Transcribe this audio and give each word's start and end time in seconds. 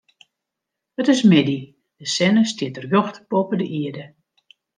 It 1.01 1.07
is 1.13 1.21
middei, 1.29 1.59
de 1.99 2.05
sinne 2.15 2.43
stiet 2.51 2.75
rjocht 2.83 3.15
boppe 3.29 3.55
de 3.61 3.67
ierde. 3.79 4.05